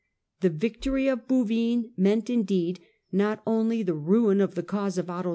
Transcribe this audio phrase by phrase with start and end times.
[0.39, 2.79] The victory of Bouvines meant, indeed,
[3.11, 5.29] not only the ruin of the cause of Otto IV.